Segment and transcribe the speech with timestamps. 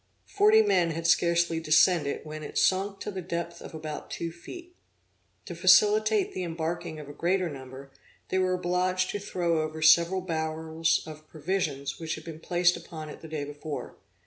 [0.25, 4.75] Forty men had scarcely descended when it sunk to the depth of about two feet.
[5.45, 7.91] To facilitate the embarking of a greater number,
[8.29, 13.09] they were obliged to throw over several barrels of provisions which had been placed upon
[13.09, 13.93] it the day before.